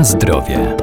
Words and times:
Na 0.00 0.04
zdrowie. 0.04 0.76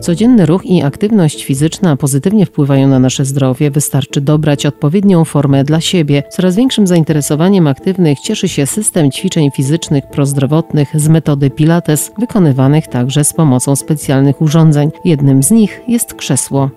Codzienny 0.00 0.46
ruch 0.46 0.66
i 0.66 0.82
aktywność 0.82 1.44
fizyczna 1.44 1.96
pozytywnie 1.96 2.46
wpływają 2.46 2.88
na 2.88 2.98
nasze 2.98 3.24
zdrowie. 3.24 3.70
Wystarczy 3.70 4.20
dobrać 4.20 4.66
odpowiednią 4.66 5.24
formę 5.24 5.64
dla 5.64 5.80
siebie. 5.80 6.22
Coraz 6.30 6.56
większym 6.56 6.86
zainteresowaniem 6.86 7.66
aktywnych 7.66 8.20
cieszy 8.20 8.48
się 8.48 8.66
system 8.66 9.10
ćwiczeń 9.10 9.50
fizycznych 9.56 10.06
prozdrowotnych 10.06 11.00
z 11.00 11.08
metody 11.08 11.50
Pilates, 11.50 12.12
wykonywanych 12.18 12.86
także 12.86 13.24
z 13.24 13.32
pomocą 13.32 13.76
specjalnych 13.76 14.42
urządzeń. 14.42 14.90
Jednym 15.04 15.42
z 15.42 15.50
nich 15.50 15.80
jest 15.88 16.14
krzesło. 16.14 16.70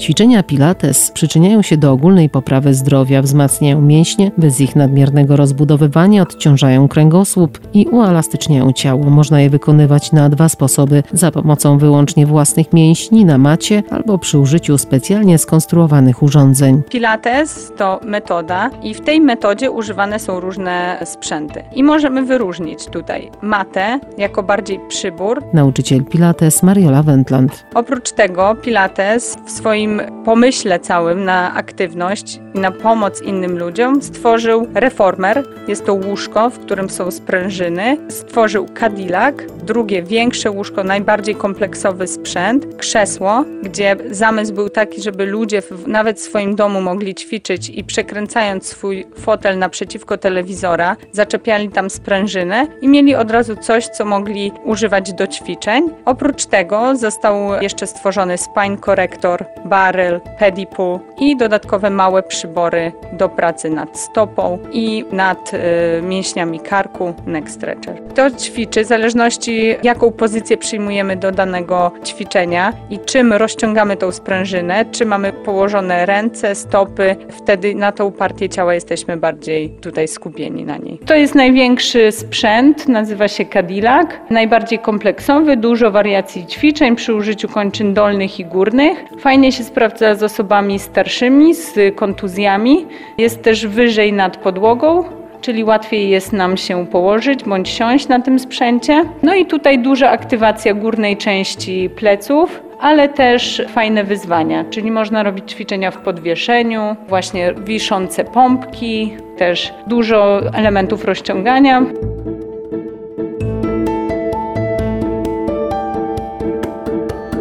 Ćwiczenia 0.00 0.42
Pilates 0.42 1.10
przyczyniają 1.10 1.62
się 1.62 1.76
do 1.76 1.92
ogólnej 1.92 2.28
poprawy 2.28 2.74
zdrowia, 2.74 3.22
wzmacniają 3.22 3.80
mięśnie, 3.80 4.30
bez 4.38 4.60
ich 4.60 4.76
nadmiernego 4.76 5.36
rozbudowywania 5.36 6.22
odciążają 6.22 6.88
kręgosłup 6.88 7.60
i 7.74 7.86
uelastyczniają 7.86 8.72
ciało. 8.72 9.04
Można 9.10 9.40
je 9.40 9.50
wykonywać 9.50 10.12
na 10.12 10.28
dwa 10.28 10.48
sposoby: 10.48 11.02
za 11.12 11.30
pomocą 11.30 11.78
wyłącznie 11.78 12.26
własnych 12.26 12.72
mięśni 12.72 13.24
na 13.24 13.38
macie 13.38 13.82
albo 13.90 14.18
przy 14.18 14.38
użyciu 14.38 14.78
specjalnie 14.78 15.38
skonstruowanych 15.38 16.22
urządzeń. 16.22 16.82
Pilates 16.90 17.72
to 17.76 18.00
metoda 18.04 18.70
i 18.82 18.94
w 18.94 19.00
tej 19.00 19.20
metodzie 19.20 19.70
używane 19.70 20.18
są 20.18 20.40
różne 20.40 20.98
sprzęty. 21.04 21.62
I 21.74 21.82
możemy 21.84 22.22
wyróżnić 22.22 22.86
tutaj 22.86 23.30
matę 23.42 24.00
jako 24.18 24.42
bardziej 24.42 24.80
przybór. 24.88 25.42
Nauczyciel 25.52 26.04
Pilates 26.04 26.62
Mariola 26.62 27.02
Wendland. 27.02 27.64
Oprócz 27.74 28.12
tego 28.12 28.54
Pilates 28.54 29.36
w 29.46 29.50
swoim 29.50 29.89
pomyśle 30.24 30.78
całym 30.78 31.24
na 31.24 31.54
aktywność 31.54 32.40
i 32.54 32.58
na 32.58 32.70
pomoc 32.70 33.22
innym 33.22 33.58
ludziom 33.58 34.02
stworzył 34.02 34.66
reformer. 34.74 35.44
Jest 35.68 35.86
to 35.86 35.94
łóżko, 35.94 36.50
w 36.50 36.58
którym 36.58 36.90
są 36.90 37.10
sprężyny. 37.10 37.96
Stworzył 38.08 38.66
Cadillac, 38.80 39.34
drugie 39.62 40.02
większe 40.02 40.50
łóżko, 40.50 40.84
najbardziej 40.84 41.34
kompleksowy 41.34 42.06
sprzęt, 42.06 42.76
krzesło, 42.76 43.44
gdzie 43.62 43.96
zamysł 44.10 44.54
był 44.54 44.68
taki, 44.68 45.02
żeby 45.02 45.26
ludzie 45.26 45.62
w, 45.62 45.86
nawet 45.86 46.18
w 46.18 46.22
swoim 46.22 46.54
domu 46.54 46.80
mogli 46.80 47.14
ćwiczyć 47.14 47.68
i 47.68 47.84
przekręcając 47.84 48.66
swój 48.66 49.06
fotel 49.18 49.58
naprzeciwko 49.58 50.18
telewizora, 50.18 50.96
zaczepiali 51.12 51.68
tam 51.68 51.90
sprężynę 51.90 52.66
i 52.82 52.88
mieli 52.88 53.14
od 53.14 53.30
razu 53.30 53.56
coś, 53.56 53.86
co 53.86 54.04
mogli 54.04 54.52
używać 54.64 55.12
do 55.12 55.26
ćwiczeń. 55.26 55.88
Oprócz 56.04 56.46
tego 56.46 56.96
został 56.96 57.62
jeszcze 57.62 57.86
stworzony 57.86 58.38
spine 58.38 58.78
corrector, 58.84 59.44
baryl, 59.80 60.20
pedipool 60.38 60.98
i 61.18 61.36
dodatkowe 61.36 61.90
małe 61.90 62.22
przybory 62.22 62.92
do 63.12 63.28
pracy 63.28 63.70
nad 63.70 63.98
stopą 63.98 64.58
i 64.72 65.04
nad 65.12 65.54
y, 65.54 66.02
mięśniami 66.02 66.60
karku, 66.60 67.14
neck 67.26 67.48
stretcher. 67.48 68.02
To 68.14 68.30
ćwiczy 68.30 68.84
w 68.84 68.86
zależności 68.86 69.76
jaką 69.82 70.12
pozycję 70.12 70.56
przyjmujemy 70.56 71.16
do 71.16 71.32
danego 71.32 71.92
ćwiczenia 72.04 72.72
i 72.90 72.98
czym 72.98 73.32
rozciągamy 73.32 73.96
tą 73.96 74.12
sprężynę, 74.12 74.84
czy 74.84 75.06
mamy 75.06 75.32
położone 75.32 76.06
ręce, 76.06 76.54
stopy, 76.54 77.16
wtedy 77.30 77.74
na 77.74 77.92
tą 77.92 78.12
partię 78.12 78.48
ciała 78.48 78.74
jesteśmy 78.74 79.16
bardziej 79.16 79.70
tutaj 79.70 80.08
skupieni 80.08 80.64
na 80.64 80.76
niej. 80.76 80.98
To 81.06 81.14
jest 81.14 81.34
największy 81.34 82.12
sprzęt, 82.12 82.88
nazywa 82.88 83.28
się 83.28 83.44
Cadillac, 83.44 84.08
najbardziej 84.30 84.78
kompleksowy, 84.78 85.56
dużo 85.56 85.90
wariacji 85.90 86.46
ćwiczeń 86.46 86.96
przy 86.96 87.14
użyciu 87.14 87.48
kończyn 87.48 87.94
dolnych 87.94 88.40
i 88.40 88.44
górnych. 88.44 89.04
Fajnie 89.18 89.52
się 89.52 89.64
sprawdza 89.70 90.14
z 90.14 90.22
osobami 90.22 90.78
starszymi, 90.78 91.54
z 91.54 91.74
kontuzjami. 91.96 92.86
Jest 93.18 93.42
też 93.42 93.66
wyżej 93.66 94.12
nad 94.12 94.36
podłogą, 94.36 95.04
czyli 95.40 95.64
łatwiej 95.64 96.08
jest 96.10 96.32
nam 96.32 96.56
się 96.56 96.86
położyć 96.86 97.44
bądź 97.44 97.68
siąść 97.68 98.08
na 98.08 98.20
tym 98.20 98.38
sprzęcie. 98.38 99.04
No 99.22 99.34
i 99.34 99.46
tutaj 99.46 99.78
duża 99.78 100.10
aktywacja 100.10 100.74
górnej 100.74 101.16
części 101.16 101.90
pleców, 101.96 102.60
ale 102.80 103.08
też 103.08 103.62
fajne 103.68 104.04
wyzwania, 104.04 104.64
czyli 104.70 104.90
można 104.90 105.22
robić 105.22 105.52
ćwiczenia 105.52 105.90
w 105.90 105.96
podwieszeniu, 105.96 106.96
właśnie 107.08 107.54
wiszące 107.54 108.24
pompki, 108.24 109.16
też 109.36 109.72
dużo 109.86 110.40
elementów 110.54 111.04
rozciągania. 111.04 111.82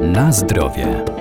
Na 0.01 0.31
zdrowie. 0.31 1.18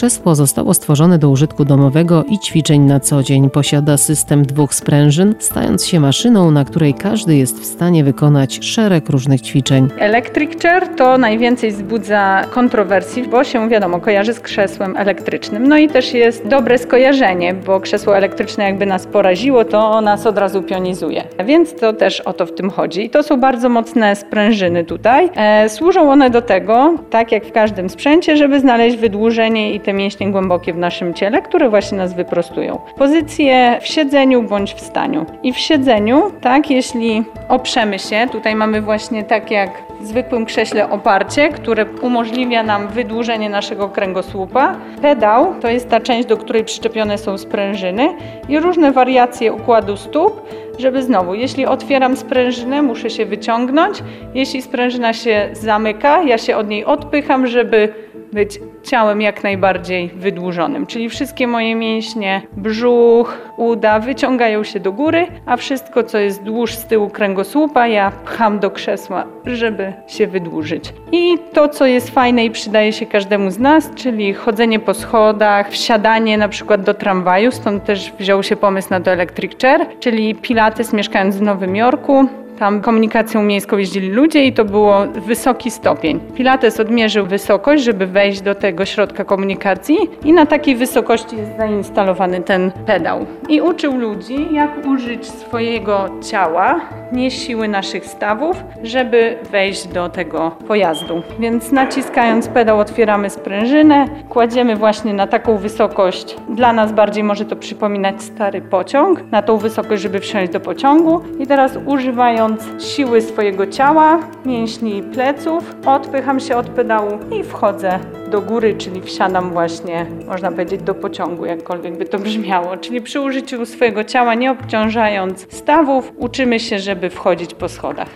Krzesło 0.00 0.34
zostało 0.34 0.74
stworzone 0.74 1.18
do 1.18 1.30
użytku 1.30 1.64
domowego 1.64 2.24
i 2.24 2.38
ćwiczeń 2.38 2.80
na 2.80 3.00
co 3.00 3.22
dzień. 3.22 3.50
Posiada 3.50 3.96
system 3.96 4.42
dwóch 4.42 4.74
sprężyn, 4.74 5.34
stając 5.38 5.86
się 5.86 6.00
maszyną, 6.00 6.50
na 6.50 6.64
której 6.64 6.94
każdy 6.94 7.36
jest 7.36 7.60
w 7.60 7.64
stanie 7.64 8.04
wykonać 8.04 8.64
szereg 8.64 9.08
różnych 9.08 9.40
ćwiczeń. 9.40 9.88
Electric 9.98 10.62
chair 10.62 10.88
to 10.96 11.18
najwięcej 11.18 11.70
wzbudza 11.70 12.44
kontrowersji, 12.50 13.22
bo 13.22 13.44
się 13.44 13.68
wiadomo 13.68 14.00
kojarzy 14.00 14.34
z 14.34 14.40
krzesłem 14.40 14.96
elektrycznym. 14.96 15.68
No 15.68 15.78
i 15.78 15.88
też 15.88 16.14
jest 16.14 16.46
dobre 16.46 16.78
skojarzenie, 16.78 17.54
bo 17.54 17.80
krzesło 17.80 18.16
elektryczne 18.16 18.64
jakby 18.64 18.86
nas 18.86 19.06
poraziło, 19.06 19.64
to 19.64 20.00
nas 20.00 20.26
od 20.26 20.38
razu 20.38 20.62
pionizuje. 20.62 21.24
Więc 21.46 21.74
to 21.74 21.92
też 21.92 22.20
o 22.20 22.32
to 22.32 22.46
w 22.46 22.54
tym 22.54 22.70
chodzi. 22.70 23.04
I 23.04 23.10
to 23.10 23.22
są 23.22 23.40
bardzo 23.40 23.68
mocne 23.68 24.16
sprężyny 24.16 24.84
tutaj. 24.84 25.30
E, 25.36 25.68
służą 25.68 26.10
one 26.10 26.30
do 26.30 26.42
tego, 26.42 26.94
tak 27.10 27.32
jak 27.32 27.44
w 27.44 27.52
każdym 27.52 27.90
sprzęcie, 27.90 28.36
żeby 28.36 28.60
znaleźć 28.60 28.96
wydłużenie 28.96 29.74
i 29.74 29.80
te 29.90 29.94
mięśnie 29.94 30.30
głębokie 30.30 30.72
w 30.72 30.78
naszym 30.78 31.14
ciele, 31.14 31.42
które 31.42 31.68
właśnie 31.68 31.98
nas 31.98 32.14
wyprostują. 32.14 32.78
Pozycje 32.96 33.78
w 33.80 33.86
siedzeniu 33.86 34.42
bądź 34.42 34.74
w 34.74 34.80
staniu. 34.80 35.26
I 35.42 35.52
w 35.52 35.58
siedzeniu, 35.58 36.22
tak, 36.40 36.70
jeśli 36.70 37.24
oprzemy 37.48 37.98
się, 37.98 38.26
tutaj 38.32 38.54
mamy 38.54 38.82
właśnie 38.82 39.24
tak 39.24 39.50
jak 39.50 39.70
w 40.00 40.06
zwykłym 40.06 40.44
krześle 40.44 40.90
oparcie, 40.90 41.48
które 41.48 41.86
umożliwia 42.02 42.62
nam 42.62 42.88
wydłużenie 42.88 43.50
naszego 43.50 43.88
kręgosłupa. 43.88 44.76
Pedał 45.02 45.54
to 45.60 45.68
jest 45.68 45.88
ta 45.88 46.00
część, 46.00 46.28
do 46.28 46.36
której 46.36 46.64
przyczepione 46.64 47.18
są 47.18 47.38
sprężyny 47.38 48.08
i 48.48 48.58
różne 48.58 48.92
wariacje 48.92 49.52
układu 49.52 49.96
stóp, 49.96 50.42
żeby 50.78 51.02
znowu, 51.02 51.34
jeśli 51.34 51.66
otwieram 51.66 52.16
sprężynę, 52.16 52.82
muszę 52.82 53.10
się 53.10 53.26
wyciągnąć. 53.26 54.02
Jeśli 54.34 54.62
sprężyna 54.62 55.12
się 55.12 55.48
zamyka, 55.52 56.22
ja 56.22 56.38
się 56.38 56.56
od 56.56 56.68
niej 56.68 56.84
odpycham, 56.84 57.46
żeby 57.46 58.09
być 58.32 58.60
ciałem 58.82 59.20
jak 59.20 59.42
najbardziej 59.44 60.08
wydłużonym. 60.08 60.86
Czyli 60.86 61.08
wszystkie 61.08 61.46
moje 61.46 61.74
mięśnie, 61.74 62.42
brzuch, 62.56 63.38
uda 63.56 64.00
wyciągają 64.00 64.64
się 64.64 64.80
do 64.80 64.92
góry, 64.92 65.26
a 65.46 65.56
wszystko, 65.56 66.04
co 66.04 66.18
jest 66.18 66.42
dłuż 66.42 66.74
z 66.74 66.86
tyłu 66.86 67.10
kręgosłupa, 67.10 67.86
ja 67.86 68.12
pcham 68.24 68.58
do 68.58 68.70
krzesła, 68.70 69.24
żeby 69.46 69.92
się 70.06 70.26
wydłużyć. 70.26 70.92
I 71.12 71.38
to, 71.52 71.68
co 71.68 71.86
jest 71.86 72.10
fajne 72.10 72.44
i 72.44 72.50
przydaje 72.50 72.92
się 72.92 73.06
każdemu 73.06 73.50
z 73.50 73.58
nas, 73.58 73.90
czyli 73.94 74.34
chodzenie 74.34 74.78
po 74.78 74.94
schodach, 74.94 75.70
wsiadanie 75.70 76.38
na 76.38 76.48
przykład 76.48 76.82
do 76.82 76.94
tramwaju, 76.94 77.52
stąd 77.52 77.84
też 77.84 78.12
wziął 78.18 78.42
się 78.42 78.56
pomysł 78.56 78.90
na 78.90 79.00
to 79.00 79.10
Electric 79.10 79.62
Chair, 79.62 79.86
czyli 80.00 80.34
Pilates 80.34 80.92
mieszkając 80.92 81.36
w 81.36 81.42
Nowym 81.42 81.76
Jorku, 81.76 82.26
tam 82.60 82.80
komunikacją 82.80 83.42
miejską 83.42 83.76
jeździli 83.76 84.10
ludzie 84.10 84.44
i 84.44 84.52
to 84.52 84.64
było 84.64 85.06
wysoki 85.06 85.70
stopień. 85.70 86.20
Pilates 86.34 86.80
odmierzył 86.80 87.26
wysokość, 87.26 87.84
żeby 87.84 88.06
wejść 88.06 88.40
do 88.40 88.54
tego 88.54 88.84
środka 88.84 89.24
komunikacji 89.24 89.96
i 90.24 90.32
na 90.32 90.46
takiej 90.46 90.76
wysokości 90.76 91.36
jest 91.36 91.56
zainstalowany 91.56 92.40
ten 92.40 92.72
pedał. 92.86 93.26
I 93.48 93.60
uczył 93.60 93.96
ludzi, 93.96 94.54
jak 94.54 94.86
użyć 94.86 95.26
swojego 95.26 96.08
ciała, 96.30 96.80
nie 97.12 97.30
siły 97.30 97.68
naszych 97.68 98.06
stawów, 98.06 98.64
żeby 98.82 99.36
wejść 99.50 99.88
do 99.88 100.08
tego 100.08 100.50
pojazdu. 100.68 101.22
Więc 101.38 101.72
naciskając 101.72 102.48
pedał 102.48 102.78
otwieramy 102.78 103.30
sprężynę, 103.30 104.06
kładziemy 104.28 104.76
właśnie 104.76 105.14
na 105.14 105.26
taką 105.26 105.56
wysokość. 105.56 106.36
Dla 106.48 106.72
nas 106.72 106.92
bardziej 106.92 107.24
może 107.24 107.44
to 107.44 107.56
przypominać 107.56 108.22
stary 108.22 108.60
pociąg, 108.60 109.22
na 109.30 109.42
tą 109.42 109.56
wysokość, 109.56 110.02
żeby 110.02 110.20
wsiąść 110.20 110.52
do 110.52 110.60
pociągu. 110.60 111.20
I 111.38 111.46
teraz 111.46 111.78
używając 111.86 112.49
siły 112.78 113.22
swojego 113.22 113.66
ciała, 113.66 114.18
mięśni 114.44 115.02
pleców, 115.02 115.74
odpycham 115.86 116.40
się 116.40 116.56
od 116.56 116.68
pedału 116.68 117.18
i 117.40 117.42
wchodzę 117.42 117.98
do 118.30 118.40
góry, 118.40 118.74
czyli 118.74 119.00
wsiadam 119.00 119.50
właśnie, 119.50 120.06
można 120.26 120.50
powiedzieć, 120.50 120.82
do 120.82 120.94
pociągu, 120.94 121.46
jakkolwiek 121.46 121.98
by 121.98 122.04
to 122.04 122.18
brzmiało. 122.18 122.76
Czyli 122.76 123.00
przy 123.00 123.20
użyciu 123.20 123.66
swojego 123.66 124.04
ciała, 124.04 124.34
nie 124.34 124.50
obciążając 124.50 125.46
stawów, 125.50 126.12
uczymy 126.16 126.60
się, 126.60 126.78
żeby 126.78 127.10
wchodzić 127.10 127.54
po 127.54 127.68
schodach. 127.68 128.10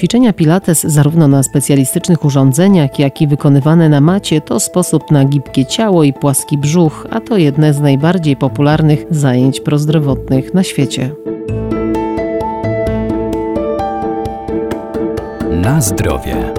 Ćwiczenia 0.00 0.32
Pilates 0.32 0.82
zarówno 0.82 1.28
na 1.28 1.42
specjalistycznych 1.42 2.24
urządzeniach, 2.24 2.98
jak 2.98 3.22
i 3.22 3.26
wykonywane 3.26 3.88
na 3.88 4.00
macie 4.00 4.40
to 4.40 4.60
sposób 4.60 5.10
na 5.10 5.24
gibkie 5.24 5.66
ciało 5.66 6.04
i 6.04 6.12
płaski 6.12 6.58
brzuch, 6.58 7.06
a 7.10 7.20
to 7.20 7.36
jedne 7.36 7.74
z 7.74 7.80
najbardziej 7.80 8.36
popularnych 8.36 9.04
zajęć 9.10 9.60
prozdrowotnych 9.60 10.54
na 10.54 10.62
świecie. 10.62 11.10
Na 15.50 15.80
zdrowie. 15.80 16.52